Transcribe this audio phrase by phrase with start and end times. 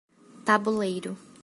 [0.45, 1.15] Tabuleiro